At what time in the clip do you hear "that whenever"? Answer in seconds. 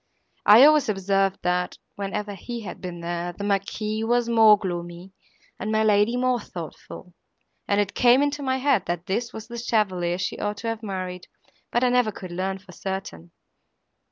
1.43-2.33